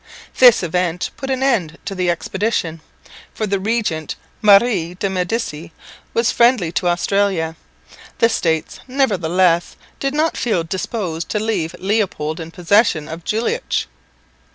[0.39, 2.81] This event put an end to the expedition,
[3.35, 5.73] for the regent, Marie de' Medici,
[6.15, 7.55] was friendly to Austria.
[8.17, 13.85] The States nevertheless did not feel disposed to leave Leopold in possession of Jülich.